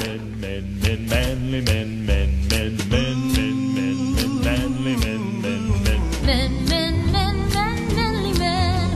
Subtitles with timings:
[0.00, 6.00] men, men, men, manly men, men, men, men, men, men, men, manly men, men, men.
[6.26, 8.88] Men, men, men, men, manly men.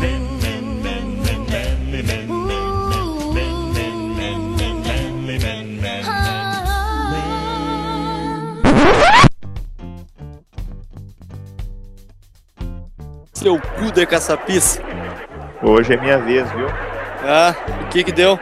[0.00, 2.66] Men, men, men, men, manly men, men,
[3.34, 6.04] men, men, men, men, men, manly men, men,
[13.34, 14.82] Seu cu de caçapiça.
[15.62, 16.68] Hoje é minha vez, viu?
[17.24, 18.38] Ah, o que que deu?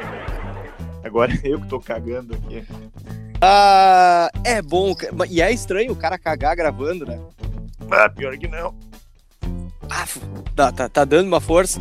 [1.07, 2.65] Agora é eu que tô cagando aqui.
[3.41, 4.95] Ah, é bom.
[5.31, 7.19] E é estranho o cara cagar gravando, né?
[7.91, 8.75] Ah, pior que não.
[9.89, 10.05] Ah,
[10.55, 11.81] tá, tá, tá dando uma força.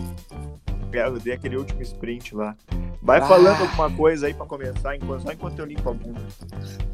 [0.91, 2.55] Eu dei aquele último sprint lá.
[3.01, 3.25] Vai Ah.
[3.25, 6.21] falando alguma coisa aí pra começar, enquanto, só enquanto eu limpo a bunda.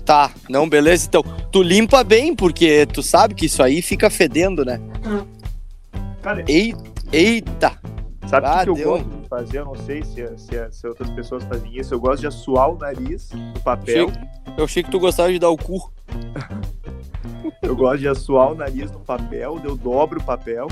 [0.06, 1.06] Tá, não, beleza.
[1.08, 1.22] Então,
[1.52, 4.80] tu limpa bem, porque tu sabe que isso aí fica fedendo, né?
[6.22, 6.74] Cara, Ei,
[7.12, 7.78] eita!
[8.28, 9.60] sabe o Ah, que, que eu gosto fazer?
[9.60, 11.94] Eu não sei se, se, se outras pessoas fazem isso.
[11.94, 14.12] Eu gosto de assoar o nariz no papel.
[14.58, 15.90] Eu achei que tu gostava de dar o cu.
[17.62, 20.68] Eu gosto de assoar o nariz no papel, eu dobro o papel,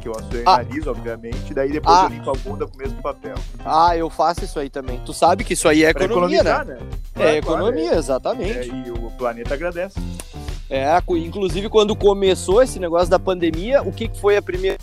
[0.00, 0.52] que eu assoei Ah.
[0.52, 2.04] o nariz, obviamente, daí depois Ah.
[2.04, 3.34] eu limpo a bunda com o mesmo papel.
[3.64, 5.00] Ah, eu faço isso aí também.
[5.04, 6.64] Tu sabe que isso aí é Pra economia, né?
[6.64, 6.78] né?
[7.14, 7.98] É Claro, economia, claro, é.
[7.98, 8.70] exatamente.
[8.70, 9.98] É, e o planeta agradece.
[10.68, 14.78] É, inclusive quando começou esse negócio da pandemia, o que foi a primeira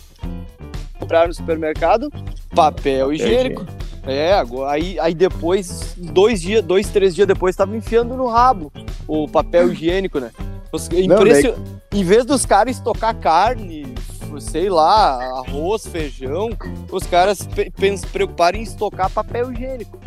[1.08, 2.12] comprar no supermercado?
[2.54, 3.66] Papel higiênico.
[4.06, 8.70] É, agora, aí, aí depois, dois dias, dois, três dias depois, tava enfiando no rabo
[9.06, 10.30] o papel higiênico, né?
[10.70, 11.54] Os, impression...
[11.92, 13.94] Em vez dos caras estocar carne,
[14.40, 16.50] sei lá, arroz, feijão,
[16.92, 19.98] os caras se preocuparam em estocar papel higiênico.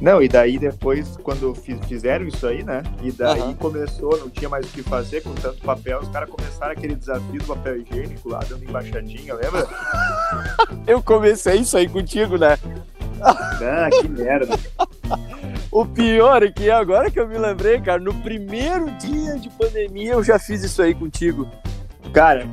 [0.00, 2.82] Não, e daí depois, quando fi- fizeram isso aí, né?
[3.02, 3.54] E daí Aham.
[3.54, 7.38] começou, não tinha mais o que fazer com tanto papel, os caras começaram aquele desafio
[7.40, 9.66] do papel higiênico lá, dando embaixadinha, lembra?
[10.86, 12.58] Eu comecei isso aí contigo, né?
[13.22, 14.56] ah, que merda.
[15.72, 20.14] O pior é que agora que eu me lembrei, cara, no primeiro dia de pandemia
[20.14, 21.46] eu já fiz isso aí contigo.
[22.12, 22.44] Cara,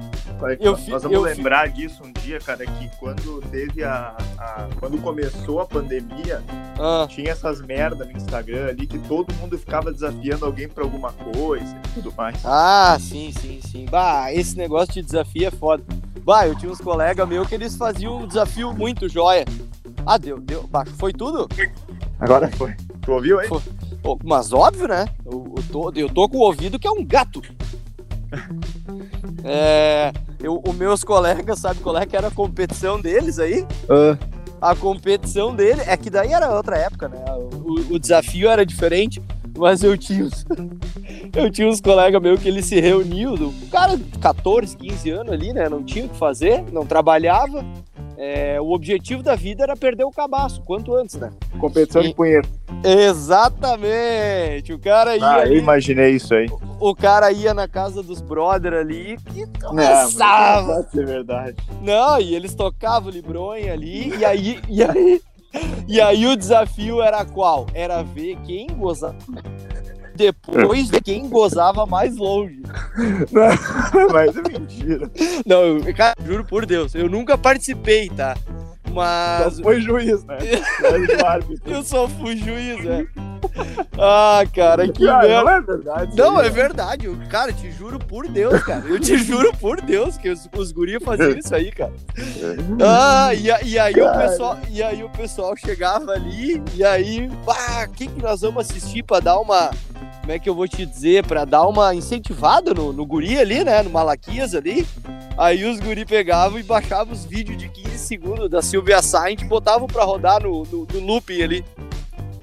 [0.60, 5.02] Eu nós vamos eu lembrar disso um dia, cara, que quando teve a, a- Quando
[5.02, 6.44] começou a pandemia,
[6.80, 11.12] Ah, tinha essas merda no Instagram ali que todo mundo ficava desafiando alguém pra alguma
[11.12, 12.40] coisa e tudo mais.
[12.46, 13.86] ah, sim, sim, sim.
[13.90, 15.84] Bah, esse negócio de desafio é foda.
[16.24, 19.46] Bah, eu tinha uns colegas meus que eles faziam um desafio muito joia.
[20.06, 20.64] Ah, deu, deu.
[20.68, 21.48] Bah, foi tudo?
[22.20, 22.76] Agora foi.
[23.02, 23.40] Tu ouviu?
[23.48, 23.62] Foi.
[24.04, 25.06] Pô, mas óbvio, né?
[25.26, 27.42] Eu, eu tô, eu tô com o ouvido que é um gato.
[29.44, 30.12] É,
[30.42, 33.66] eu, os meus colegas, sabe qual é que era a competição deles aí?
[34.62, 37.24] A competição dele é que daí era outra época, né?
[37.64, 39.22] O, o desafio era diferente,
[39.58, 40.46] mas eu tinha uns,
[41.36, 45.34] eu tinha uns colegas meus que eles se reuniam, do cara de 14, 15 anos
[45.34, 45.70] ali, né?
[45.70, 47.64] Não tinha o que fazer, não trabalhava.
[48.20, 51.30] É, o objetivo da vida era perder o cabaço, quanto antes, né?
[51.60, 52.50] Competição E- de punheta.
[52.84, 54.74] Exatamente!
[54.74, 56.48] O cara ia, Ah, eu ali, imaginei isso aí.
[56.80, 60.68] o cara ia na casa dos brother ali e Não, começava.
[60.68, 61.56] mas pode ser verdade.
[61.82, 65.22] Não, e eles tocavam o Libronha ali, e aí, e aí,
[65.88, 67.68] e aí o desafio era qual?
[67.74, 69.16] Era ver quem gozava.
[70.16, 72.62] Depois ver quem gozava mais longe.
[74.12, 75.12] Mas é mentira.
[75.46, 78.36] Não, eu, cara, juro por Deus, eu nunca participei, tá?
[78.98, 80.38] Só Mas foi juiz, né?
[81.66, 83.06] O eu só fui juiz, é.
[84.00, 85.42] Ah, cara, que Ah, merda.
[85.44, 86.18] não é verdade.
[86.18, 87.06] Não, aí, é verdade.
[87.06, 88.84] Eu, cara, te juro por Deus, cara.
[88.88, 91.94] Eu te juro por Deus que os, os guri faziam isso aí, cara.
[92.82, 94.30] Ah, e, e aí o Cara.
[94.30, 98.70] pessoal, e aí o pessoal chegava ali e aí, pá, o que que nós vamos
[98.70, 99.72] assistir pra dar uma,
[100.22, 103.64] como é que eu vou te dizer, Pra dar uma incentivada no, no guri ali,
[103.64, 104.86] né, no Malaquias ali.
[105.38, 109.46] Aí os guri pegavam e baixavam os vídeos de 15 segundos da Silvia Sainz e
[109.46, 111.66] botavam pra rodar no, no, no looping ali.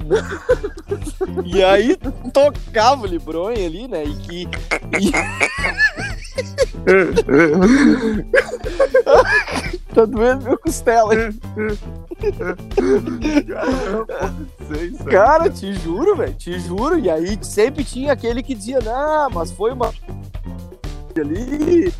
[1.47, 1.97] E aí
[2.33, 4.05] tocava o Libronha ali, né?
[4.05, 4.49] E que.
[5.01, 5.11] e-
[9.95, 11.15] tá doendo meu costela.
[15.11, 16.99] Cara, te juro, velho, te juro.
[16.99, 19.93] E aí sempre tinha aquele que dizia, não, mas foi uma.
[21.21, 21.93] Ali.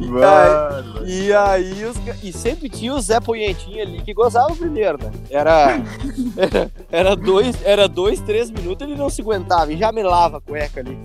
[0.00, 5.10] Mano, E aí, os e sempre tinha o Zé Poentinho ali que gozava primeiro, né?
[5.28, 5.82] Era,
[6.36, 10.40] era, era dois, era dois, três minutos ele não se aguentava e já melava a
[10.40, 10.98] cueca ali.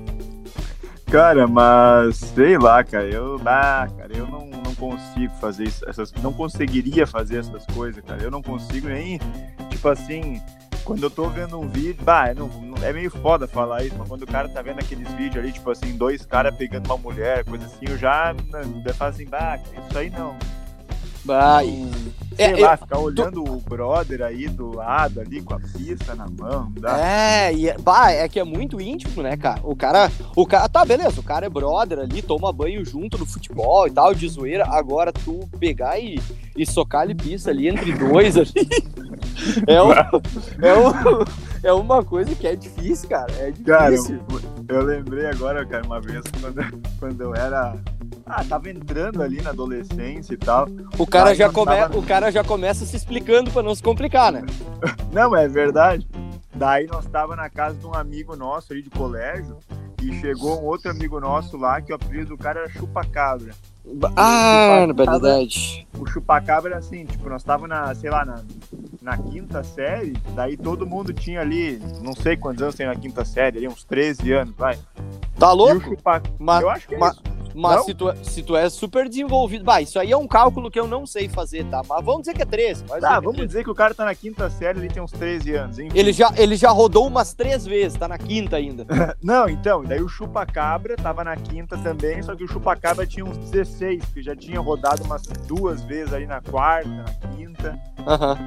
[1.07, 6.11] Cara, mas sei lá, cara, eu, ah, cara, eu não, não consigo fazer isso, essas,
[6.21, 8.23] não conseguiria fazer essas coisas, cara.
[8.23, 9.19] Eu não consigo nem,
[9.69, 10.41] tipo assim,
[10.85, 14.07] quando eu tô vendo um vídeo, bah, não, não- é meio foda falar isso, mas
[14.07, 17.43] quando o cara tá vendo aqueles vídeos ali, tipo assim, dois caras pegando uma mulher,
[17.43, 18.33] coisa assim, eu já,
[18.85, 19.59] eu falo assim, bah,
[19.89, 20.35] isso aí não.
[21.25, 21.63] Bah,
[22.37, 26.15] É, sei lá, eu- ficar olhando o brother aí do lado ali com a pista
[26.15, 26.97] na mão, dá.
[26.99, 29.59] É, e é, bah, é que é muito íntimo, né, cara?
[29.63, 33.25] O cara, o cara, tá, beleza, o cara é brother ali, toma banho junto no
[33.25, 34.65] futebol e tal, de zoeira.
[34.67, 36.19] Agora tu pegar e,
[36.55, 38.51] e socar ali pista ali entre dois ali,
[39.67, 41.25] é, um, é, um,
[41.63, 43.31] é uma coisa que é difícil, cara.
[43.39, 44.19] É Cara, difícil.
[44.67, 47.75] eu, eu lembrei agora, cara, uma vez quando, quando eu era.
[48.25, 50.67] Ah, tava entrando ali na adolescência e tal.
[50.97, 53.83] o, cara aí já come, tava- o cara já começa se explicando pra não se
[53.83, 54.43] complicar, né?
[55.13, 56.07] Não, é verdade.
[56.53, 59.57] Daí nós tava na casa de um amigo nosso ali de colégio
[60.01, 63.53] e chegou um outro amigo nosso lá que o apelido do cara era Chupacabra.
[64.15, 65.87] Ah, na verdade.
[65.97, 68.41] O Chupacabra era assim, tipo, nós tava na, sei lá, na,
[69.01, 73.23] na quinta série, daí todo mundo tinha ali, não sei quantos anos tem na quinta
[73.23, 74.79] série, ali uns 13 anos, vai.
[75.37, 75.95] Tá louco?
[76.39, 77.23] Mas, Eu acho que é mas, isso.
[77.55, 77.83] Mas Não?
[77.85, 79.63] se, tu, é- se tu é super desenvolvido.
[79.63, 81.81] Bah, isso aí é um cálculo que eu não sei fazer, tá?
[81.87, 82.83] Mas vamos dizer que é 13.
[82.85, 83.47] vai dizer Tá, é vamos 13.
[83.47, 85.89] dizer que o cara tá na quinta série, ele tem uns 13 anos, hein?
[85.93, 88.85] Ele já, ele já rodou umas três vezes, tá na quinta ainda.
[89.21, 93.37] Não, então, daí o Chupacabra tava na quinta também, só que o Chupacabra tinha uns
[93.37, 97.79] 16, que já tinha rodado umas duas vezes ali na quarta, na quinta.
[98.05, 98.37] Aham.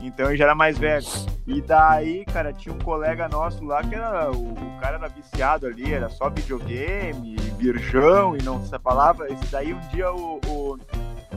[0.00, 1.06] Então ele já era mais velho.
[1.46, 4.30] E daí, cara, tinha um colega nosso lá que era.
[4.30, 9.32] O, o cara era viciado ali, era só videogame, virgão e não essa palavra.
[9.32, 10.78] Esse daí um dia o, o,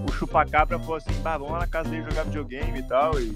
[0.08, 3.20] o Chupacabra falou assim, bah, vamos lá na casa dele jogar videogame e tal.
[3.20, 3.36] E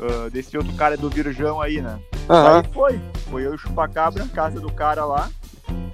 [0.00, 1.98] ah, desse outro cara do virgão aí, né?
[2.28, 2.58] Aham.
[2.58, 3.00] Aí foi.
[3.30, 5.28] Foi eu e o Chupacabra casa do cara lá.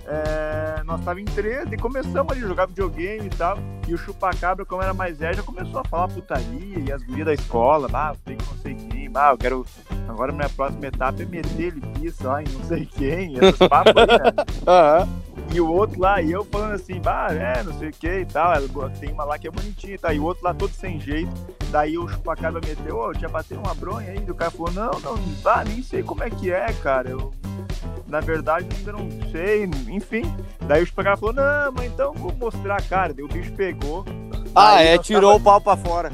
[0.06, 3.56] É, nós tava em treta e começamos ali a jogar videogame e tal.
[3.86, 7.26] E o Chupacabra, como era mais velho, já começou a falar putaria e as gurias
[7.26, 7.88] da escola.
[7.92, 9.10] Ah, tem que não sei quem.
[9.14, 9.66] Ah, eu quero.
[10.08, 13.38] Agora minha próxima etapa é meter ele pista lá em não sei quem.
[13.38, 14.44] Esses papos aí, né?
[14.66, 15.08] Aham.
[15.54, 18.24] E o outro lá, e eu falando assim, bah, é, não sei o que e
[18.24, 18.52] tal.
[18.98, 20.12] Tem uma lá que é bonitinha, tá?
[20.12, 21.30] E o outro lá todo sem jeito.
[21.70, 24.19] Daí o chupacabra meteu, ô, tinha bateu uma bronha aí.
[24.19, 27.10] O cara falou, não, não, bah, nem sei como é que é, cara.
[27.10, 27.32] Eu,
[28.12, 30.23] na verdade, ainda não sei, enfim.
[30.69, 33.14] Daí o chupacabra falou, não, mas então vou mostrar a cara.
[33.14, 34.05] Daí o bicho pegou.
[34.55, 36.12] Ah, é, tirou tava- o pau pra fora.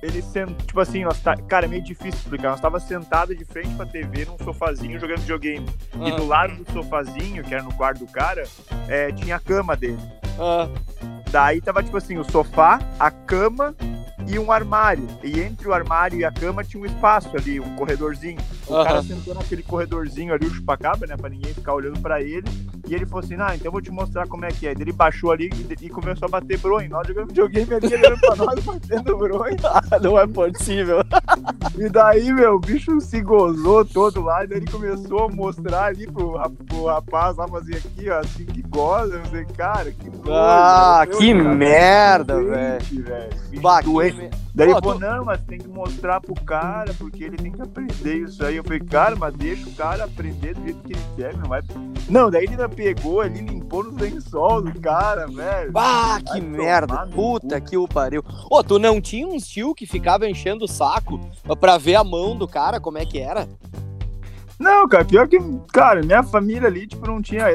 [0.00, 0.50] Ele sent...
[0.66, 1.34] tipo assim, nós tá...
[1.36, 2.50] cara, é meio difícil explicar.
[2.50, 5.66] Nós tava sentado de frente pra TV num sofazinho jogando videogame.
[6.00, 6.14] E Ah.
[6.14, 8.44] do lado do sofazinho, que era no quarto do cara,
[8.86, 9.98] é, tinha a cama dele.
[10.38, 10.68] Ah,
[11.30, 13.74] Daí tava tipo assim, o sofá, a cama
[14.26, 15.06] e um armário.
[15.22, 18.38] E entre o armário e a cama tinha um espaço ali, um corredorzinho.
[18.66, 18.84] O Aham.
[18.84, 21.16] cara sentou naquele corredorzinho ali, o chupacabra, né?
[21.16, 22.44] Pra ninguém ficar olhando pra ele.
[22.86, 24.72] E ele falou assim: Ah, então eu vou te mostrar como é que é.
[24.72, 26.88] Ele baixou ali e, e começou a bater bronha.
[26.88, 29.56] Nós jogando videogame ali, ele pra nós, batendo bronha.
[30.02, 30.98] não é possível.
[31.76, 35.86] E daí, meu, o bicho se gozou todo lá, e daí ele começou a mostrar
[35.86, 36.34] ali pro,
[36.66, 41.18] pro rapaz lá, fazer aqui, ó, assim que goza, não sei, cara, que Ah, meu
[41.18, 42.78] que cara, merda, velho.
[43.82, 44.30] Doente.
[44.54, 48.18] Daí ele falou, não, mas tem que mostrar pro cara, porque ele tem que aprender
[48.18, 48.54] isso aí.
[48.54, 51.60] Eu falei, cara, mas deixa o cara aprender do jeito que ele quer, não vai.
[52.08, 55.72] Não, daí ele pegou ali, limpou no lençol do cara, velho.
[55.74, 57.06] Ah, que Vai merda.
[57.06, 57.66] Puta cu.
[57.68, 58.22] que o pariu.
[58.50, 61.18] Ô, tu não tinha uns tio que ficava enchendo o saco
[61.60, 63.48] pra ver a mão do cara, como é que era?
[64.58, 65.36] Não, cara, pior que,
[65.72, 67.46] cara, minha família ali, tipo, não tinha.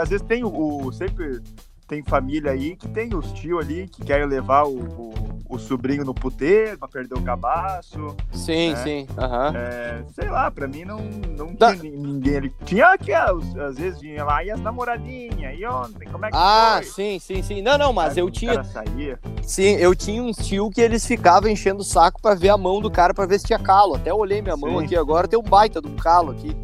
[0.00, 0.48] Às vezes tem o.
[0.86, 1.40] o- sempre
[1.86, 5.14] tem família aí que tem os tio ali que querem levar o, o,
[5.48, 8.16] o sobrinho no puteiro pra perder o cabaço.
[8.32, 8.76] Sim, É.
[8.76, 9.06] sim.
[9.18, 9.52] Aham.
[9.56, 10.98] É, sei lá, pra mim não,
[11.36, 12.54] não tinha ni- ninguém ali.
[12.64, 16.36] Tinha que às às vezes vinha lá e as namoradinhas, e ontem, como é que
[16.36, 16.84] Ah, foi?
[16.92, 17.62] sim, sim, sim.
[17.62, 18.62] Não, não, mas Aí eu tinha,
[19.42, 22.80] sim, eu tinha uns tio que eles ficavam enchendo o saco pra ver a mão
[22.80, 23.94] do cara pra ver se tinha calo.
[23.96, 24.84] Até olhei minha mão Sim.
[24.84, 26.56] aqui agora, tem um baita de um calo aqui.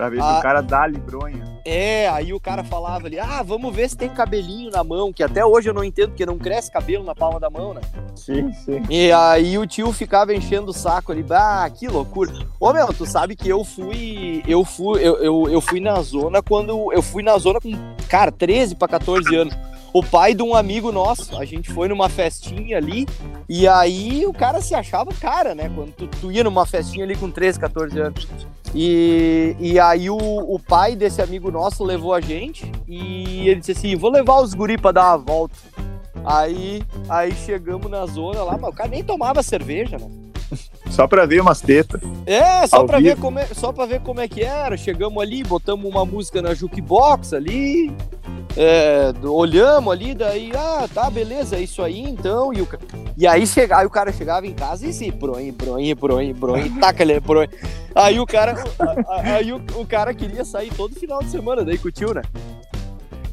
[0.00, 0.38] Pra ver se Ah.
[0.38, 1.44] o cara dá libronha.
[1.62, 5.22] É, aí o cara falava ali, ah, vamos ver se tem cabelinho na mão, que
[5.22, 7.82] até hoje eu não entendo, porque não cresce cabelo na palma da mão, né?
[8.16, 8.80] Sim, sim.
[8.88, 12.32] E aí o tio ficava enchendo o saco ali, ah, que loucura.
[12.58, 16.40] Ô meu, tu sabe que eu fui, eu fui, eu, eu, eu fui na zona
[16.42, 17.70] quando, eu fui na zona com,
[18.08, 19.54] cara, 13 pra 14 anos.
[19.92, 23.06] O pai de um amigo nosso, a gente foi numa festinha ali,
[23.48, 25.70] e aí o cara se achava cara, né?
[25.74, 28.28] Quando tu, tu ia numa festinha ali com 13, 14 anos.
[28.74, 33.72] E, e aí o, o pai desse amigo nosso levou a gente e ele disse
[33.72, 35.56] assim, vou levar os guri pra dar uma volta.
[36.24, 40.08] Aí, aí chegamos na zona lá, mas o cara nem tomava cerveja, né?
[40.90, 42.00] Só pra ver umas tetas.
[42.26, 43.10] É, só pra, vivo.
[43.10, 44.76] ver como é, só pra ver como é que era.
[44.76, 47.94] Chegamos ali, botamos uma música na jukebox ali,
[48.56, 52.52] é, olhamos ali, daí, ah, tá, beleza, é isso aí então.
[52.52, 52.68] E, o,
[53.16, 56.70] e aí, chega, aí o cara chegava em casa e se bronhe, bronhe, bronhe, bronhe,
[56.80, 57.48] taca ele, bronhe.
[57.94, 58.54] Aí o cara,
[59.22, 62.22] aí o, o cara queria sair todo final de semana, daí com o tio, né?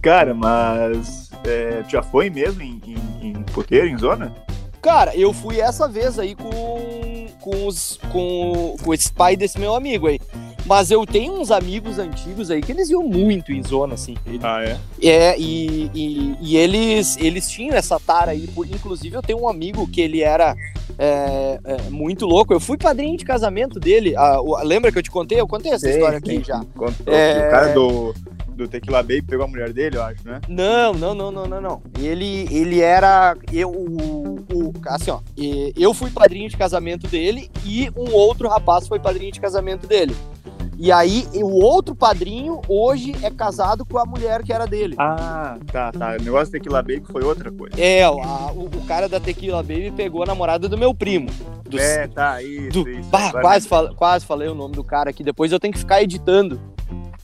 [0.01, 1.27] Cara, mas.
[1.45, 4.35] É, já foi mesmo em, em, em puteiro, em zona?
[4.81, 9.75] Cara, eu fui essa vez aí com, com, os, com, com esse pai desse meu
[9.75, 10.19] amigo aí.
[10.67, 14.15] Mas eu tenho uns amigos antigos aí que eles iam muito em zona, assim.
[14.43, 14.77] Ah, é?
[15.01, 18.47] É, e, e, e eles, eles tinham essa tara aí.
[18.47, 20.55] por- Inclusive, eu tenho um amigo que ele era
[20.99, 22.53] é, é, muito louco.
[22.53, 24.13] Eu fui padrinho de casamento dele.
[24.17, 25.39] Ah, o- lembra que eu te contei?
[25.39, 26.59] Eu contei essa história aqui já.
[26.75, 27.13] Contou.
[27.13, 27.47] É.
[27.47, 28.13] O cara do,
[28.49, 30.41] do Tequila Baby pegou a mulher dele, eu acho, né?
[30.49, 31.81] Não, não, não, não, não, não.
[31.97, 33.37] Ele, ele era.
[33.53, 35.19] Eu, o, o- assim, ó.
[35.37, 39.87] e- Eu fui padrinho de casamento dele e um outro rapaz foi padrinho de casamento
[39.87, 40.13] dele.
[40.79, 44.95] E aí, o outro padrinho hoje é casado com a mulher que era dele.
[44.99, 46.15] Ah, tá, tá.
[46.19, 47.75] O negócio do Tequila Baby foi outra coisa.
[47.81, 48.11] É, a-
[48.53, 51.29] o, o cara da Tequila Baby pegou a namorada do meu primo.
[51.67, 53.09] Do, É, tá, isso, do- isso.
[53.09, 55.23] Bah, quase, fal- quase falei o nome do cara aqui.
[55.23, 56.59] Depois eu tenho que ficar editando.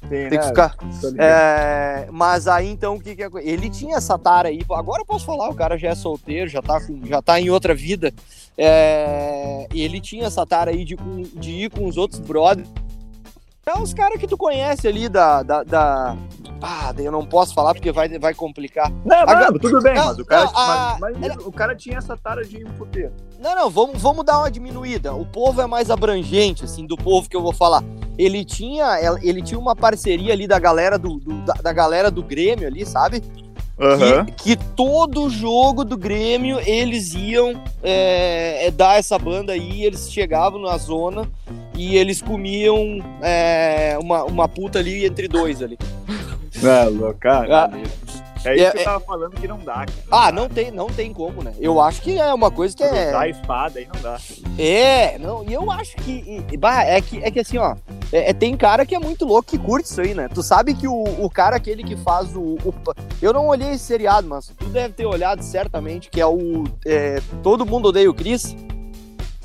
[0.09, 0.43] tem, Tem que né?
[0.47, 0.75] ficar.
[0.99, 1.19] Tô ligado.
[1.29, 3.29] É, mas aí então o que que é?
[3.41, 4.61] Ele tinha essa tara aí.
[4.71, 7.51] Agora eu posso falar, o cara já é solteiro, já tá, com- já tá em
[7.51, 8.11] outra vida.
[8.57, 10.95] É, ele tinha essa tara aí de,
[11.35, 12.67] de ir com os outros brothers.
[13.65, 15.41] É os caras que tu conhece ali da.
[15.41, 16.17] da, da...
[16.61, 18.91] Ah, eu não posso falar porque vai, vai complicar.
[19.05, 21.75] Não, Agora- não, tudo bem, Não, mas o cara, não, a- mas, mas o cara
[21.75, 23.11] tinha essa tara de puteiro.
[23.39, 25.13] Não, não, vamos, vamos dar uma diminuída.
[25.13, 27.83] O povo é mais abrangente, assim, do povo que eu vou falar.
[28.17, 32.21] Ele tinha, ele tinha uma parceria ali da galera do, do- da, da galera do
[32.23, 33.23] Grêmio ali, sabe?
[33.79, 34.25] Aham.
[34.25, 40.11] que, que todo jogo do Grêmio eles iam é, é, dar essa banda aí, eles
[40.13, 41.27] chegavam na zona
[41.91, 45.77] e eles comiam é, uma, uma puta ali entre dois ali.
[46.61, 47.65] Não, cara.
[47.65, 47.77] Ah.
[48.45, 49.73] É isso É, que eu é- tava falando que não dá.
[49.85, 49.89] Cara.
[50.11, 51.53] Ah, não tem, não tem como, né?
[51.59, 53.29] Eu acho que é uma coisa que é.
[53.29, 54.17] espada aí não dá.
[54.59, 56.43] É, não, e eu acho que.
[56.51, 57.75] e- bah, é que, é que assim, ó.
[58.11, 60.27] é- é- tem cara que é muito louco que curte isso aí, né?
[60.27, 62.73] Tu sabe que o, o cara, aquele que faz o, o-
[63.21, 66.65] Eu não olhei esse seriado, mas tu deve ter olhado certamente, que é o.
[66.85, 68.55] é, Todo mundo odeia o Chris.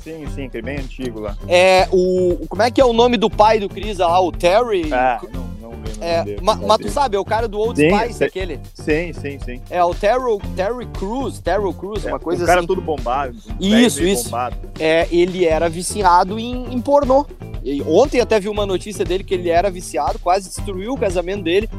[0.09, 1.37] Sim, sim, aquele bem antigo lá.
[1.47, 2.45] É o.
[2.47, 4.19] Como é que é o nome do pai do Chris lá?
[4.19, 4.91] O Terry?
[4.91, 5.91] Ah, não, não lembro.
[6.03, 8.59] É, dele, ma- mas tu sabe, é o cara do Old Sim, Spice, aquele.
[8.73, 9.61] Sim, sim, sim.
[9.69, 12.67] É o Terry, Terry Crews, Terry Crews, uma coisa o cara assim.
[12.67, 13.35] todo bombado.
[13.59, 14.25] Isso, isso.
[14.25, 14.55] Bombado.
[14.79, 17.25] É, ele era viciado em, em pornô.
[17.63, 21.43] E ontem até vi uma notícia dele que ele era viciado, quase destruiu o casamento
[21.43, 21.69] dele.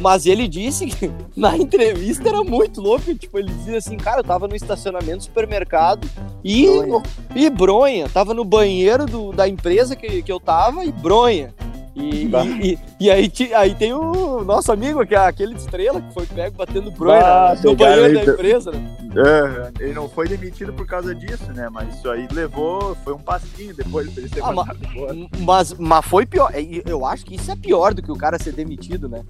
[0.00, 3.14] Mas ele disse que na entrevista era muito louco.
[3.14, 6.08] Tipo, ele dizia assim, cara, eu tava no estacionamento do supermercado
[6.44, 7.02] e Bronha.
[7.34, 8.08] e bronha.
[8.08, 11.52] Tava no banheiro do- da empresa que, que eu tava e bronha.
[11.98, 12.44] E, Bah.
[12.44, 16.26] e, e- aí, aí tem o nosso amigo, que é aquele de estrela, que foi
[16.26, 18.96] pego batendo bronha Bah, no banheiro da empresa, né?
[19.16, 21.68] Aham, Ele não foi demitido por causa disso, né?
[21.72, 25.16] Mas isso aí levou, foi um passinho depois pra ele ser Ah, ma- mandado embora.
[25.40, 26.52] Mas, mas foi pior.
[26.86, 29.24] Eu acho que isso é pior do que o cara ser demitido, né?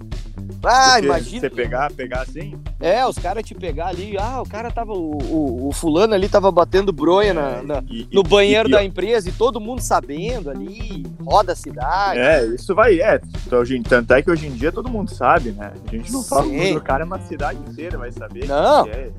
[0.64, 1.40] Ah, Porque imagina.
[1.40, 4.16] Você pegar, pegar assim, É, os caras te pegar ali.
[4.18, 4.92] Ah, o cara tava.
[4.92, 8.82] O, o, o fulano ali tava batendo bronha na- na- e- no banheiro e- da
[8.82, 11.06] empresa e todo mundo sabendo ali.
[11.24, 12.18] Roda a cidade.
[12.18, 13.20] É, isso vai, é.
[13.46, 15.72] então, hoje- Tanto é que hoje em dia todo mundo sabe, né?
[15.86, 16.74] A gente não fala Sim.
[16.74, 18.46] do cara, mas a cidade inteira vai saber.
[18.46, 18.86] Não.
[18.86, 19.10] é.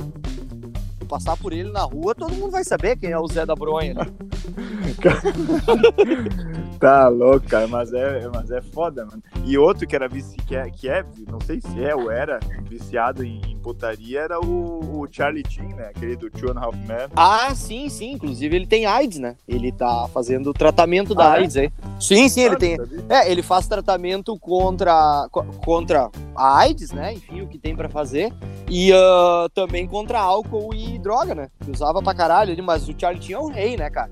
[1.08, 3.96] Passar por ele na rua, todo mundo vai saber quem é o Zé da Bronha.
[3.96, 4.06] né?
[6.80, 9.22] Tá louco, cara, mas é, mas é foda, mano.
[9.44, 12.40] E outro que era vici, que é, que é, não sei se é ou era,
[12.64, 15.88] viciado em, em putaria, era o, o Charlie Chin, né?
[15.94, 17.10] Aquele do Two and Half Men.
[17.18, 18.14] Ah, sim, sim.
[18.14, 19.36] Inclusive ele tem AIDS, né?
[19.46, 21.40] Ele tá fazendo tratamento da Ah, é?
[21.42, 21.70] AIDS aí.
[22.00, 22.78] Sim, sim, ele Sabe, tem.
[23.10, 27.14] É, ele faz tratamento contra, co- contra a AIDS, né?
[27.14, 28.32] Enfim, o que tem pra fazer.
[28.70, 31.50] E ah, também contra álcool e droga, né?
[31.62, 34.10] Que usava pra caralho ali, mas o Charlie tinha o rei, né, cara?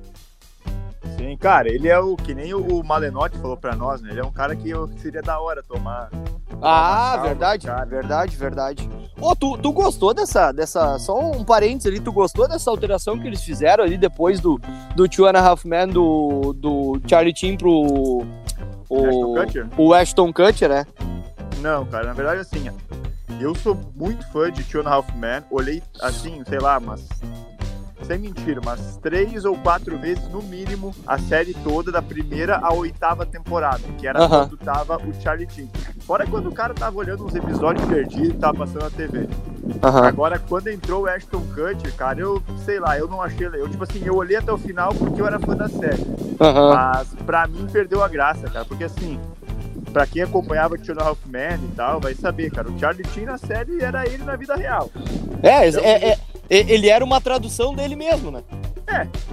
[1.18, 4.12] Sim, cara, ele é o que nem o, Malenotti falou pra nós, né?
[4.12, 6.10] Ele é um cara que eu- seria da hora tomar.
[6.62, 7.86] Ah, verdade, cara.
[7.86, 8.90] verdade, verdade.
[9.20, 10.98] Ô, tu, tu gostou dessa, dessa.
[11.00, 14.60] Só um parênteses ali, tu gostou dessa alteração que eles fizeram ali depois do,
[14.96, 18.26] do Two and a Half Men do, do Charlie Chin pro.
[18.90, 19.68] O, Ashton Kutcher?
[19.78, 20.88] o Ashton Kutcher, né?
[21.62, 22.70] Não, cara, na verdade, assim,
[23.40, 25.44] eu sou muito fã de Two and a Half Men.
[25.52, 27.08] Olhei, assim, sei lá, mas.
[28.08, 32.74] Sem mentira, umas três ou quatro vezes no mínimo a série toda, da primeira à
[32.74, 34.48] oitava temporada, que era Aham.
[34.48, 35.70] quando tava o Charlie Chin.
[36.06, 39.28] Fora quando o cara tava olhando uns episódios perdidos e tava passando na TV.
[39.84, 40.08] Aham.
[40.08, 43.46] Agora, quando entrou o Ashton Kutcher, cara, eu sei lá, eu não achei.
[43.48, 46.06] Eu, tipo assim, eu olhei até o final porque eu era fã da série.
[46.40, 46.74] Aham.
[46.74, 48.64] Mas pra mim perdeu a graça, cara.
[48.64, 49.20] Porque assim,
[49.92, 52.70] pra quem acompanhava Two and a Half Men e tal, vai saber, cara.
[52.70, 54.90] O Charlie Chin na série era ele na vida real.
[55.44, 58.44] É, Então- é, é- é- ele era uma tradução dele mesmo, né?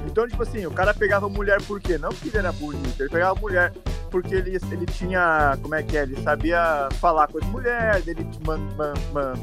[0.06, 1.96] Então, tipo assim, o cara pegava mulher por quê?
[1.96, 3.72] Não porque ele era bonito, ele pegava mulher
[4.10, 5.56] porque ele, ele tinha.
[5.62, 6.02] Como é que é?
[6.02, 9.34] Ele sabia falar com as mulheres, ele man- man- man-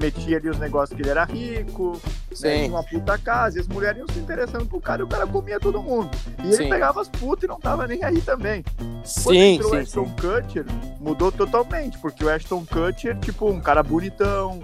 [0.00, 2.00] metia ali os negócios que ele era rico.
[2.40, 5.26] né, numa puta casa, e as mulheres iam se interessando pro cara e o cara
[5.26, 6.08] comia todo mundo.
[6.44, 6.68] E ele Sim.
[6.68, 8.62] pegava as putas e não tava nem aí também.
[8.76, 10.14] Quando Sim, entrou o sim, Ashton sim.
[10.14, 10.64] Kutcher,
[11.00, 14.60] mudou totalmente, porque o Ashton Kutcher, tipo, um cara bonitão,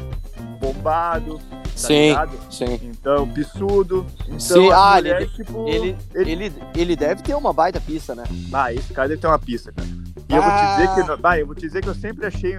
[0.61, 1.40] bombado,
[1.74, 2.38] tá Sim, ligado?
[2.50, 2.80] sim.
[2.82, 4.06] Então, pissudo.
[4.26, 8.14] Então, Sim, ah, mulheres, ele- tipo, Ele, ele- ele, ele deve ter uma baita pista,
[8.14, 8.24] né?
[8.52, 9.88] Ah, esse cara deve ter uma pista, cara.
[10.26, 10.76] E eu vou te Ah.
[10.76, 12.56] dizer que, bah, eu vou te dizer que eu sempre achei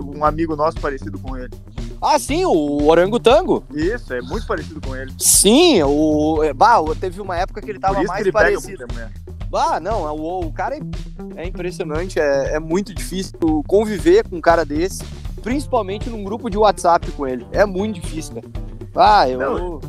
[0.00, 1.50] um- amigo nosso parecido com ele.
[2.02, 3.62] Ah, sim, o Orangotango.
[3.72, 5.12] Isso, é muito parecido com ele.
[5.18, 6.42] Sim, o.
[6.42, 8.78] é, Bah, teve uma época que ele tava mais ele parecido.
[8.78, 9.10] muita mulher.
[9.54, 10.80] Ah, não, o, o cara é,
[11.36, 13.32] é impressionante, é, é muito difícil
[13.68, 15.04] conviver com um cara desse,
[15.44, 17.46] principalmente num grupo de WhatsApp com ele.
[17.52, 18.46] É muito difícil, cara.
[18.96, 19.38] Ah, eu.
[19.38, 19.80] Não,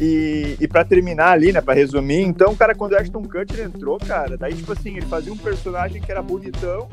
[0.00, 3.98] E, e pra terminar ali, né, pra resumir, então, cara, quando o Ashton Kutcher entrou,
[3.98, 6.88] cara, daí, tipo assim, ele fazia um personagem que era bonitão,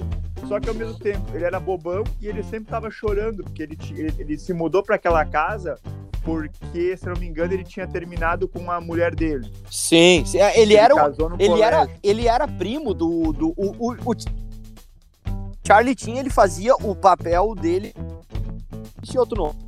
[0.48, 3.78] só que ao mesmo tempo ele era bobão e ele sempre tava chorando, porque ele,
[3.92, 5.80] ele, ele se mudou pra aquela casa
[6.24, 9.48] porque, se não me engano, ele tinha terminado com a mulher dele.
[9.70, 12.00] Sim, é, ele era casou no ele era, colégio.
[12.02, 13.32] ele era primo do.
[13.32, 14.16] do o, o, o
[15.66, 17.94] Charlie tinha, ele fazia o papel dele.
[19.02, 19.66] Tinha outro nome.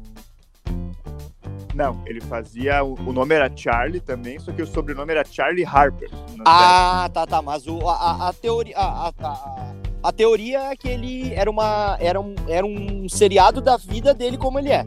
[1.73, 2.83] Não, ele fazia.
[2.83, 6.09] O, nome era Charlie também, só que o sobrenome era Charlie Harper.
[6.11, 6.43] na série.
[6.45, 7.41] Ah, tá, tá.
[7.41, 8.75] Mas o, a, a, teoria.
[8.77, 9.73] A, a,
[10.03, 11.97] a, teoria é que ele era uma.
[11.99, 14.85] Era um, era um seriado da vida dele como ele é.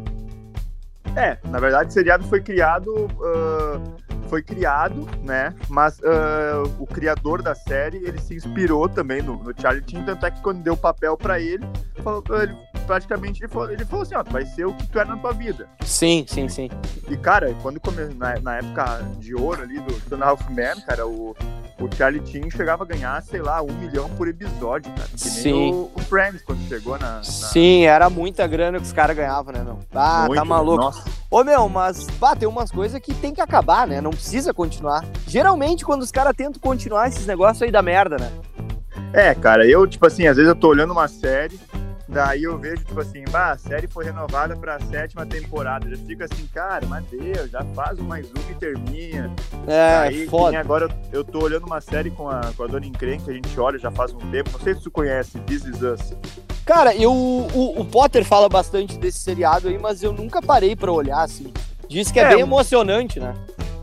[1.16, 3.08] É, na verdade, o seriado foi criado.
[3.22, 3.80] ah,
[4.30, 5.52] foi criado, né?
[5.68, 10.24] Mas ah, o criador da série, ele se inspirou também no, no Charlie Sheen, tanto
[10.24, 11.66] é que quando deu o papel pra ele,
[12.02, 12.56] falou, ele
[12.86, 15.16] praticamente ele falou, ele falou assim, ó, tu vai ser o que tu é na
[15.16, 15.68] tua vida.
[15.82, 16.70] Sim, sim, sim.
[17.08, 21.06] E, cara, quando come, na, na época de ouro ali do a Half Men, cara,
[21.06, 21.34] o,
[21.80, 25.08] o Charlie Sheen chegava a ganhar, sei lá, um milhão por episódio, cara.
[25.16, 25.70] Que nem Sim.
[25.72, 27.16] O, o Friends, quando chegou na...
[27.16, 29.78] na- Sim, era muita grana que os caras ganhavam, né, meu?
[29.94, 30.76] Ah, muito, tá maluco.
[30.82, 31.02] Nossa.
[31.30, 34.00] Ô, meu, mas, pá, tem umas coisas que tem que acabar, né?
[34.00, 35.04] Não precisa continuar.
[35.26, 38.30] Geralmente, quando os caras tentam continuar esses negócios aí da merda, né?
[39.12, 41.58] É, cara, eu, tipo assim, às vezes eu tô olhando uma série,
[42.10, 45.88] daí eu vejo, tipo assim, bah, a série foi renovada pra sétima temporada.
[45.88, 49.30] Já fico assim, cara, mas Deus, já faz mais um e termina.
[49.66, 50.58] É, Aí, que foda.
[50.58, 53.34] agora eu, eu tô olhando uma série com a, com a Dona Encrenca, que a
[53.34, 54.50] gente olha já faz um tempo.
[54.52, 56.12] Não sei se tu conhece, This Is Us.
[56.66, 60.92] Cara, eu, o, o Potter fala bastante desse seriado aí, mas eu nunca parei pra
[60.92, 61.52] olhar, assim.
[61.88, 63.34] Diz que é, É, bem um- emocionante, né?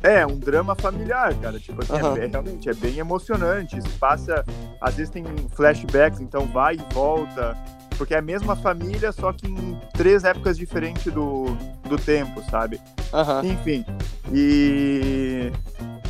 [0.03, 1.59] É, um drama familiar, cara.
[1.59, 2.17] Tipo assim, Aham.
[2.17, 3.77] é realmente é bem emocionante.
[3.77, 4.45] Isso passa.
[4.79, 5.25] Às vezes tem
[5.55, 7.57] flashbacks, então vai e volta.
[7.97, 11.45] Porque é a mesma família, só que em três épocas diferentes do,
[11.87, 12.79] do tempo, sabe?
[13.13, 13.43] Aham.
[13.45, 13.85] Enfim.
[14.31, 15.51] E.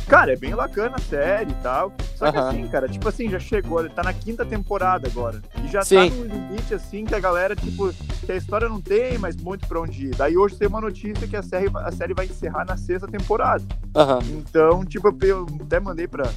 [0.06, 1.92] Cara, é bem bacana a série e tal.
[2.18, 5.40] Só que assim, cara, tipo assim, já chegou, ele tá na quinta temporada agora.
[5.62, 6.10] E já Sim.
[6.10, 7.94] tá num limite, assim, que a galera, tipo,
[8.26, 10.16] que a história não tem mais muito pra onde ir.
[10.16, 13.62] Daí hoje tem uma notícia que a série, a série vai encerrar na sexta temporada.
[13.94, 14.18] Aham.
[14.30, 16.28] Então, tipo, eu até mandei pra,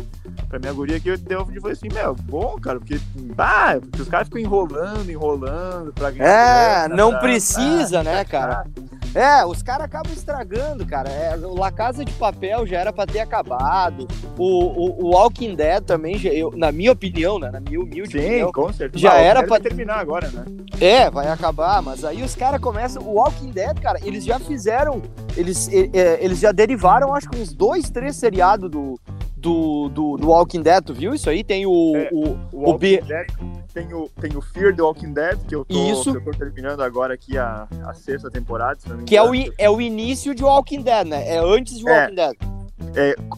[0.48, 3.02] pra minha guria aqui, eu deu e falei assim, meu, bom, cara, porque,
[3.36, 6.86] ah, porque os caras ficam enrolando, enrolando pra ganhar.
[6.86, 8.65] É, não precisa, né, cara?
[9.13, 11.10] É, os caras acabam estragando, cara.
[11.10, 14.08] É, o La Casa de Papel já era pra ter acabado.
[14.38, 17.52] O, o, o Walking Dead também, já, eu, na minha opinião, né?
[17.52, 18.52] Na minha humilde Sim, opinião.
[18.52, 19.02] com certeza.
[19.02, 20.45] Já Ah, era pra- vai terminar agora, né?
[20.80, 23.04] É, vai acabar, mas aí os caras começam.
[23.04, 25.02] O Walking Dead, cara, eles já fizeram.
[25.36, 28.97] Eles, é, eles já derivaram, acho que uns dois, três seriados do,
[29.36, 31.43] do, do, do Walking Dead, tu viu isso aí?
[31.43, 31.93] Tem o.
[31.97, 32.10] É.
[32.13, 33.28] o, O O B- Dead
[33.73, 36.10] tem o, tem o Fear the Walking Dead, que eu tô, Isso.
[36.15, 40.36] eu tô terminando agora aqui a, a sexta temporada, que é o, é o início
[40.36, 41.27] de Walking Dead, né?
[41.27, 42.01] É antes de É.
[42.01, 42.36] Walking Dead.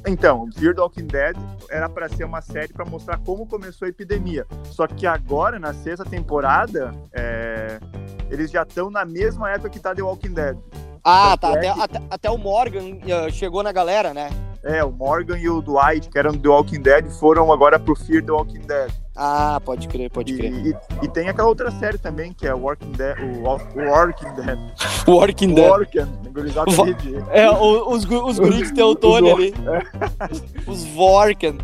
[0.07, 1.35] Então, Fear the Walking Dead
[1.69, 4.45] era pra ser uma série pra mostrar como começou a epidemia.
[4.71, 7.79] Só que agora, na sexta temporada, é,
[8.31, 10.57] eles já estão na mesma época que tá The Walking Dead.
[11.03, 11.63] Ah, Tanto tá.
[11.65, 14.29] é Até, que- até, até o Morgan eh, chegou na galera, né?
[14.63, 17.95] É, o Morgan e o Dwight, que eram do The Walking Dead, foram agora pro
[17.95, 18.89] Fear the Walking Dead.
[19.15, 20.53] Ah, pode crer, pode crer.
[20.53, 24.59] e, e tem aquela outra série também, que é Walking Dead, o, o Walking Dead.
[25.07, 25.69] Walking Dead.
[25.69, 26.07] Walking,
[27.31, 29.53] É, o- os, os guris de Teutônio ali.
[30.65, 31.57] Os Vorken.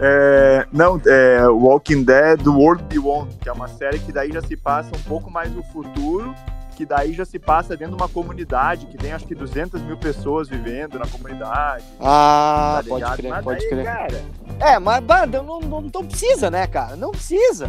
[0.00, 4.56] É, não, é Walking Dead World Beyond, que é uma série que daí já se
[4.56, 6.32] passa um pouco mais no futuro,
[6.78, 9.96] que daí já se passa dentro de uma comunidade, que tem acho que 200 mil
[9.96, 11.84] pessoas vivendo na comunidade.
[11.98, 13.84] Ah, tá pode crer, Mas pode daí, crer.
[13.84, 14.24] Cara,
[14.60, 16.94] É, mas bah, não, não, não, não precisa, né, cara?
[16.94, 17.68] Não precisa.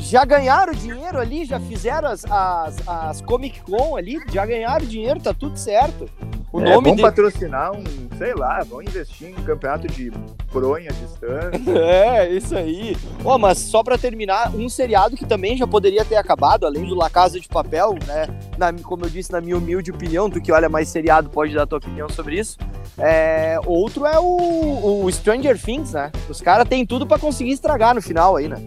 [0.00, 5.20] Já ganharam dinheiro ali, já fizeram as, as, as Comic Con ali, já ganharam dinheiro,
[5.20, 6.10] tá tudo certo.
[6.52, 7.02] O é nome bom de...
[7.02, 7.84] patrocinar um
[8.16, 10.10] sei lá, vão investir em campeonato de
[10.52, 11.74] bronha à distância.
[11.84, 12.96] É, isso aí.
[13.24, 16.94] Ó, mas só pra terminar, um seriado que também já poderia ter acabado, além do
[16.94, 18.23] La Casa de Papel, né?
[18.58, 21.66] Na, como eu disse, na minha humilde opinião, tu que olha mais seriado pode dar
[21.66, 22.58] tua opinião sobre isso.
[22.98, 26.12] É, outro é o, o Stranger Things, né?
[26.28, 28.64] Os caras têm tudo pra conseguir estragar no final aí, né?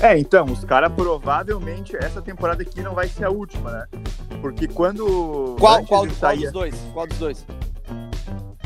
[0.00, 3.86] É, então, os caras provavelmente essa temporada aqui não vai ser a última, né?
[4.40, 5.56] Porque quando.
[5.60, 6.74] Qual, qual, de qual dos dois?
[6.92, 7.46] Qual dos dois?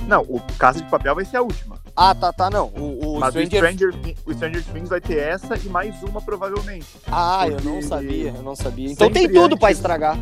[0.09, 1.77] Não, o Casa de Papel vai ser a última.
[1.95, 2.69] Ah, tá, tá, não.
[2.69, 3.63] O, o mas Stranger...
[3.63, 6.87] o, Stranger, o Stranger Things vai ter essa e mais uma, provavelmente.
[7.11, 8.91] Ah, eu não sabia, eu não sabia.
[8.91, 10.19] Então tem tudo pra antes- estragar.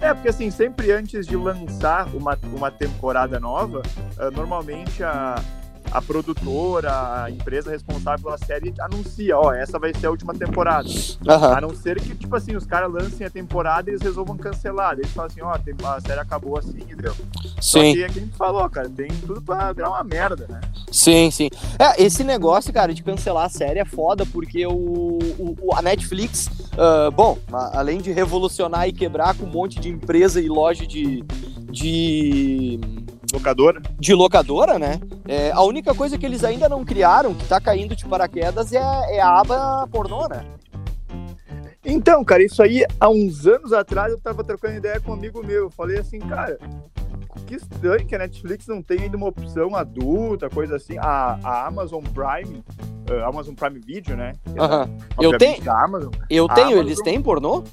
[0.00, 3.82] É, porque assim, sempre antes de lançar uma, uma temporada nova,
[4.18, 5.42] ah, normalmente a,
[5.90, 10.88] a produtora, a empresa responsável pela série anuncia, ó, essa vai ser a última temporada.
[11.26, 11.52] Aham.
[11.56, 14.94] A não ser que, tipo assim, os caras lancem a temporada e eles resolvam cancelar.
[14.94, 15.52] Eles falam assim, ó,
[15.94, 17.14] a série acabou assim, entendeu?
[17.60, 17.94] Só Sim.
[17.94, 20.60] que é que a gente falou, cara, tem tudo pra virar uma merda, né?
[20.90, 21.48] Sim, sim.
[21.78, 26.48] É, esse negócio, cara, de cancelar a série é foda, porque o, o- a Netflix,
[26.76, 27.38] ah, bom,
[27.72, 31.22] além de revolucionar e quebrar com um monte de empresa e loja de.
[31.70, 32.80] de.
[33.32, 33.80] Locadora.
[33.98, 35.00] de locadora, né?
[35.26, 38.78] É, a única coisa que eles ainda não criaram, que tá caindo de paraquedas, é,
[39.16, 40.44] é a aba pornô, né?
[41.84, 45.42] Então, cara, isso aí, há uns anos atrás, eu tava trocando ideia com um amigo
[45.44, 45.64] meu.
[45.64, 46.58] Eu falei assim, cara,
[47.46, 50.98] que estranho que a Netflix não tem ainda uma opção adulta, coisa assim.
[50.98, 52.62] A, a Amazon Prime,
[53.10, 54.32] eh, Amazon Prime Video, né?
[54.52, 54.90] Que é, Aham.
[55.20, 56.12] Eu tenho, Da Amazon.
[56.28, 57.64] eu A tenho, Amazon- eles têm pornô?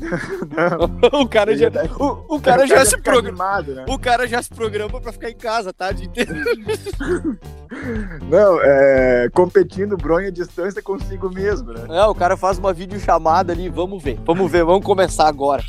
[0.00, 3.62] Não, o cara já, o, o cara já se programa.
[3.62, 3.84] né?
[3.88, 5.92] O cara já se programa pra ficar em casa, tá?
[5.92, 6.10] De
[8.28, 11.86] Não, é, competindo bronha à distância consigo mesmo, né?
[11.88, 15.62] É, o cara faz uma videochamada ali, vamos ver, vamos ver, vamos começar agora.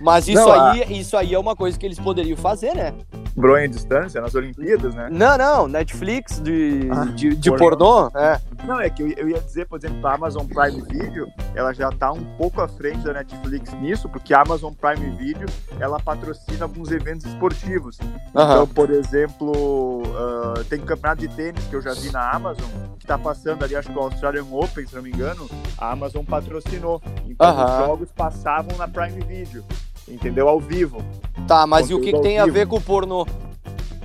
[0.00, 2.92] Mas isso Não, a- aí, isso aí é uma coisa que eles poderiam fazer, né?
[3.34, 5.08] Bronha à distância nas Olimpíadas, né?
[5.10, 8.08] Não, não, Netflix de, Ah, de, de pornô.
[8.14, 8.40] é.
[8.64, 11.90] Não, é que eu, eu ia dizer, por exemplo, a Amazon Prime Video, ela já
[11.92, 15.46] tá um pouco à frente da Netflix nisso, porque a Amazon Prime Video,
[15.78, 17.98] ela patrocina alguns eventos esportivos.
[18.30, 22.64] Então, por exemplo, ah, tem campeonato de tênis que eu já vi na Amazon,
[22.98, 26.24] que tá passando ali, acho que o Australian Open, se não me engano, a Amazon
[26.24, 27.00] patrocinou.
[27.26, 29.62] Então, os jogos passavam na Prime Video,
[30.08, 30.48] entendeu?
[30.48, 31.02] Ao vivo.
[31.46, 32.54] Tá, mas e o que, que tem ao a vivo.
[32.58, 33.26] ver com o pornô?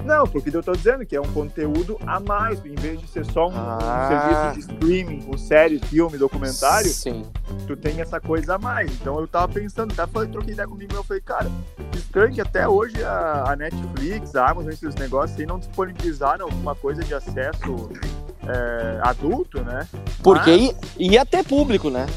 [0.04, 3.24] Não, porque eu tô dizendo que é um conteúdo a mais, em vez de ser
[3.24, 4.08] só um, um Ah.
[4.08, 7.24] serviço de streaming, com série, filme, documentário, Sim.
[7.68, 8.92] tu tem essa coisa a mais.
[8.94, 11.52] Então eu tava pensando, até falei, troquei ideia comigo, eu falei, cara,
[11.94, 16.74] estranho que até hoje a, a Netflix, a Amazon, esses negócios aí não disponibilizaram alguma
[16.74, 17.90] coisa de acesso
[18.48, 19.88] é, adulto, né?
[20.24, 22.08] Porque ia, ia ter público, né?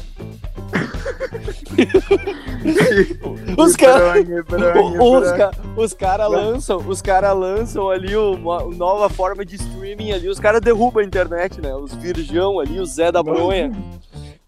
[3.57, 4.25] Os caras.
[5.01, 10.29] Os, ca- os caras lançam, os cara lançam ali uma nova forma de streaming ali,
[10.29, 11.73] os caras derrubam a internet, né?
[11.75, 13.71] Os virgão ali, o Zé da Bronha.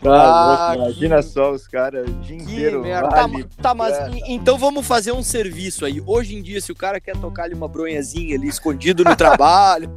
[0.05, 2.81] Ah, imagina só os caras o dia Que inteiro.
[2.83, 3.09] merda.
[3.09, 3.37] Tá, vale.
[3.39, 4.09] ma- tá, mas É.
[4.27, 5.99] então vamos fazer um serviço aí.
[6.05, 9.89] Hoje em dia, se o cara quer tocar ali uma bronhazinha ali, escondido no trabalho,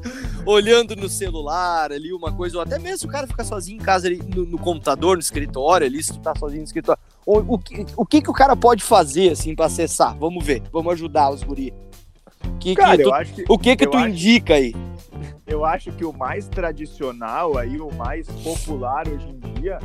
[0.47, 3.85] olhando no celular ali, uma coisa, ou até mesmo se o cara ficar sozinho em
[3.85, 7.55] casa ali, no, no computador, no escritório ali, se tu tá sozinho no escritório, o,
[7.55, 10.17] o, que, o que que o cara pode fazer, assim, pra acessar?
[10.17, 11.75] Vamos ver, vamos ajudar os guri.
[12.59, 14.75] Que, que Cara, tu- eu acho que o que que tu acho- indica aí?
[15.47, 19.79] eu acho que o mais tradicional aí, o mais popular hoje em dia,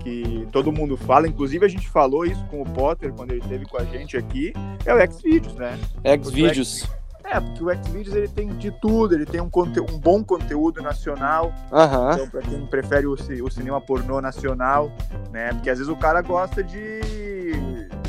[0.00, 3.64] que todo mundo fala, inclusive a gente falou isso com o Potter quando ele esteve
[3.66, 4.52] com a gente aqui,
[4.84, 5.78] é o Xvideos, né?
[6.22, 6.88] Xvideos.
[7.24, 10.80] É, porque o Xvideos ele tem de tudo, ele tem um, conte- um bom conteúdo
[10.82, 12.12] nacional, Aham.
[12.14, 14.92] então pra quem prefere o, o cinema pornô nacional,
[15.32, 15.48] né?
[15.54, 17.00] Porque às vezes o cara gosta de,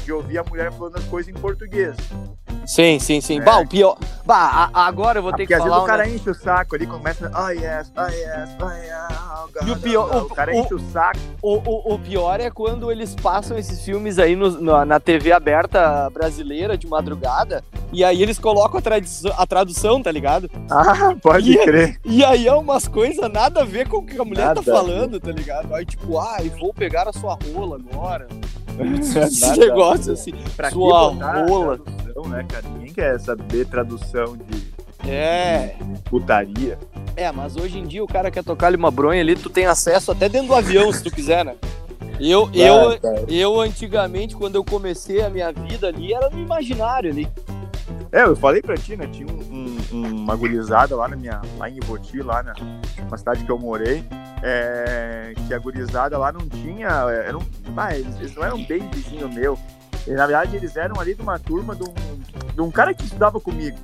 [0.04, 1.96] de ouvir a mulher falando as coisas em português.
[2.68, 3.40] Sim, sim, sim.
[3.40, 3.44] É.
[3.44, 3.98] Bah, o pior.
[4.26, 5.84] Bah, a- agora eu vou ter Porque que às vezes falar.
[5.84, 9.08] o cara enche o saco ali, começa, oh yes, oh yes, oh yeah,
[9.66, 11.20] E o pior- God." o- o cara o- enche o saco.
[11.42, 15.32] O, o, o pior é quando eles passam esses filmes aí no- na, na TV
[15.32, 20.50] aberta brasileira de madrugada e aí eles colocam a, tradição- a tradução, tá ligado?
[20.70, 22.00] Ah, pode E- crer.
[22.06, 24.72] E aí é umas coisas nada a ver com o que a mulher Nada tá
[24.72, 25.74] falando, tá ligado?
[25.74, 28.28] Aí tipo, ai, vou pegar a sua rola agora.
[28.78, 30.34] Esse negócio assim.
[30.56, 31.78] Pra Sua botar rola.
[31.80, 32.64] tradução, né, cara?
[32.70, 34.67] Ninguém quer saber tradução de
[35.08, 36.78] É, putaria.
[37.16, 39.66] é, mas hoje em dia o cara quer tocar ali uma bronha ali, tu tem
[39.66, 41.56] acesso até dentro do avião se tu quiser, né?
[42.20, 43.26] Eu, eu, Ah, cara.
[43.30, 47.28] eu antigamente, quando eu comecei a minha vida ali, era no imaginário ali.
[48.12, 49.08] É, eu falei pra ti, né?
[49.12, 51.42] Tinha um, um- uma gurizada lá na minha.
[51.58, 52.56] lá em Iboti, lá na,
[53.18, 54.04] cidade que eu morei.
[54.42, 56.88] é, que a gurizada lá não tinha.
[56.88, 57.42] Era um,
[57.76, 59.58] ah, eles, eles não eram bem vizinho meu.
[60.08, 61.94] E, na verdade, eles eram ali de uma turma de um,
[62.56, 63.78] de um cara que estudava comigo.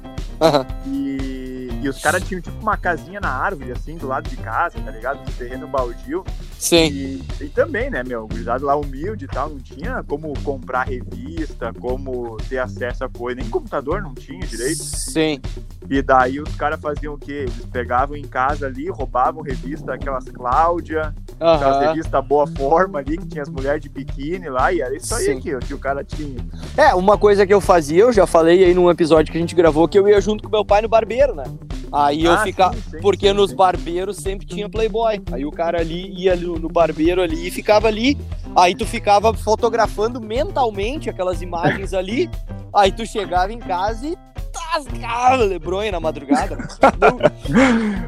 [0.85, 4.79] E, e os caras tinham tipo uma casinha na árvore, assim, do lado de casa,
[4.79, 5.19] tá ligado?
[5.19, 6.23] No terreno baldio.
[6.57, 6.87] Sim.
[6.87, 11.73] E, e também, né, meu, gurizada lá humilde e tal, não tinha como comprar revista,
[11.73, 14.81] como ter acesso a coisa, nem computador não tinha direito.
[14.81, 15.41] Sim.
[15.89, 17.45] E daí os caras faziam o quê?
[17.47, 21.87] Eles pegavam em casa ali, roubavam revista, aquelas Cláudia, aquelas Aham.
[21.87, 25.39] revistas Boa Forma ali, que tinha as mulheres de biquíni lá, e era isso aí
[25.39, 26.37] que, que o cara tinha.
[26.77, 29.53] É, uma coisa que eu fazia, eu já falei aí num episódio que a gente
[29.55, 31.43] gravou, que eu ia junto com meu pai no barbeiro, né?
[31.91, 32.73] Aí eu Ah, ficava.
[32.73, 33.55] sim, sim, Porque sim, nos sim.
[33.55, 35.21] barbeiros sempre tinha Playboy.
[35.31, 38.17] Aí o cara ali ia no barbeiro ali e ficava ali.
[38.55, 42.27] Aí tu ficava fotografando mentalmente aquelas imagens ali.
[42.73, 44.17] Aí tu chegava em casa e
[44.73, 46.57] tascava Lebronha na madrugada.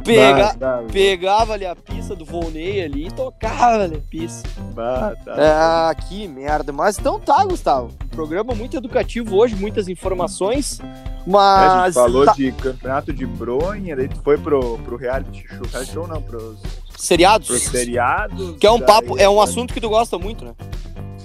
[0.03, 4.47] Pega, Bah, tá, pegava ali a pista do Volney ali e tocava ali a pista.
[4.73, 5.33] bah, tá.
[5.37, 6.71] Ah, que merda.
[6.71, 7.91] Mas então tá, Gustavo.
[8.03, 10.79] Um programa muito educativo hoje, muitas informações.
[10.79, 11.85] É, a Mas.
[11.85, 15.91] gente falou tá- de campeonato de bronha, daí tu foi pro, pro reality show, reality
[15.93, 16.57] show não, pros,
[16.97, 17.47] Seriados.
[17.47, 18.57] pros seriados.
[18.57, 20.53] Que é um papo, é um assunto que tu gosta muito, né?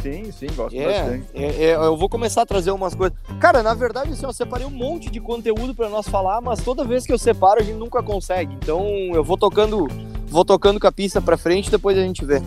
[0.03, 1.27] Sim, sim, gosto É, bastante.
[1.35, 3.17] é, é, eu vou começar a trazer umas coisas.
[3.39, 6.85] Cara, na verdade, assim, eu separei um monte de conteúdo pra nós falar, mas toda
[6.85, 8.55] vez que eu separo, a gente nunca consegue.
[8.55, 9.87] Então, eu vou tocando,
[10.27, 12.43] vou tocando com a pista pra frente e depois a gente vê.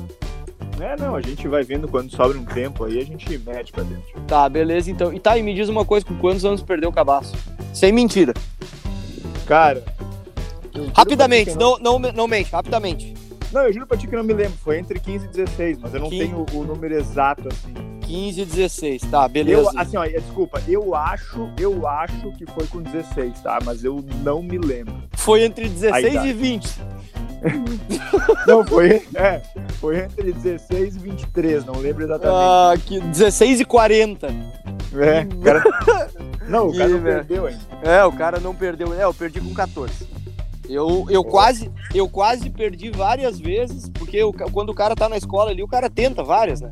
[0.79, 3.83] É, não, a gente vai vendo quando sobra um tempo aí, a gente mete pra
[3.83, 4.03] dentro.
[4.27, 5.13] Tá, beleza, então.
[5.13, 7.35] E tá, e me diz uma coisa, com quantos anos perdeu o cabaço?
[7.73, 8.33] Sem mentira.
[9.45, 9.83] Cara.
[10.95, 13.13] Rapidamente, não, não, não mente, rapidamente.
[13.53, 14.57] Não, eu juro pra ti que eu não me lembro.
[14.63, 17.73] Foi entre 15 e 16, mas eu não Quin- tenho o número exato, assim.
[18.01, 19.61] 15 e 16, tá, beleza.
[19.73, 23.59] Eu, assim, ó, desculpa, eu acho, eu acho que foi com 16, tá?
[23.63, 24.93] Mas eu não me lembro.
[25.13, 26.25] Foi entre Aí 16 tá.
[26.27, 26.79] e 20.
[28.47, 29.41] Não, foi, é,
[29.79, 32.37] foi entre 16 e 23, não lembro exatamente.
[32.37, 34.27] Ah, que 16 e 40.
[34.27, 35.63] É, o cara...
[36.47, 37.15] Não, o cara Ih, não velho.
[37.25, 37.61] perdeu ainda.
[37.83, 38.93] É, o cara não perdeu.
[38.93, 40.05] É, eu perdi com 14.
[40.69, 45.17] Eu, eu, quase, eu quase perdi várias vezes, porque ca- quando o cara tá na
[45.17, 46.71] escola ali, o cara tenta várias, né?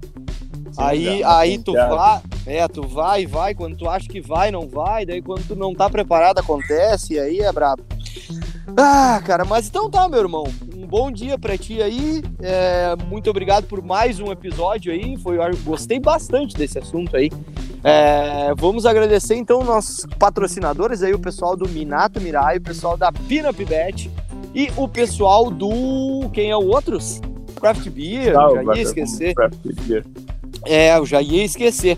[0.78, 4.68] aí dá aí tu vai, é, tu vai, vai, quando tu acha que vai, não
[4.70, 7.84] vai, daí quando tu não tá preparado acontece, e aí é brabo.
[8.78, 10.46] Ah, cara, mas então tá, meu irmão.
[10.78, 12.24] Um bom dia pra ti aí.
[12.42, 15.18] é, muito obrigado por mais um episódio aí.
[15.18, 17.30] Foi, eu gostei bastante desse assunto aí.
[17.84, 23.12] É, vamos agradecer então nossos patrocinadores aí, o pessoal do Minato Mirai, o pessoal da
[23.12, 24.12] Pinup Bet
[24.54, 26.30] e o pessoal do.
[26.34, 27.20] Quem é o outros?
[27.60, 29.34] Craft Beer, Tá, já ia esquecer.
[29.88, 30.06] Beer.
[30.66, 31.98] É, eu já ia esquecer.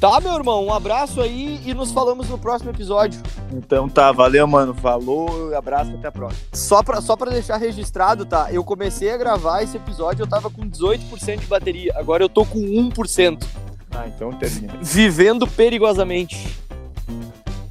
[0.00, 3.20] Tá, meu irmão, um abraço aí e nos falamos no próximo episódio.
[3.52, 4.72] Então tá, valeu, mano.
[4.72, 6.40] Falou, abraço, até a próxima.
[6.52, 8.52] Só pra, só pra deixar registrado, tá?
[8.52, 11.92] Eu comecei a gravar esse episódio, eu tava com 18% de bateria.
[11.96, 13.44] Agora eu tô com 1%.
[13.90, 14.74] Ah, então termina.
[14.80, 16.56] Vivendo perigosamente.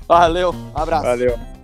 [0.08, 1.03] Valeu, abraço.
[1.03, 1.57] Valeu.